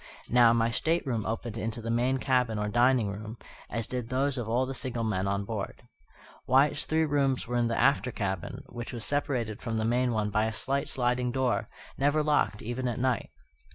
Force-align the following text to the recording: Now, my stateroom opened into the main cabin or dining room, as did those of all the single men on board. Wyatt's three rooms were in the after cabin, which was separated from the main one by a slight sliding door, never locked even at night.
Now, 0.29 0.51
my 0.51 0.71
stateroom 0.71 1.27
opened 1.27 1.59
into 1.59 1.79
the 1.79 1.91
main 1.91 2.17
cabin 2.17 2.57
or 2.57 2.69
dining 2.69 3.11
room, 3.11 3.37
as 3.69 3.85
did 3.85 4.09
those 4.09 4.35
of 4.35 4.49
all 4.49 4.65
the 4.65 4.73
single 4.73 5.03
men 5.03 5.27
on 5.27 5.45
board. 5.45 5.83
Wyatt's 6.47 6.85
three 6.85 7.05
rooms 7.05 7.45
were 7.47 7.55
in 7.57 7.67
the 7.67 7.77
after 7.77 8.09
cabin, 8.11 8.63
which 8.69 8.93
was 8.93 9.05
separated 9.05 9.61
from 9.61 9.77
the 9.77 9.85
main 9.85 10.11
one 10.11 10.31
by 10.31 10.45
a 10.45 10.53
slight 10.53 10.89
sliding 10.89 11.31
door, 11.31 11.69
never 11.99 12.23
locked 12.23 12.63
even 12.63 12.87
at 12.87 12.97
night. 12.97 13.29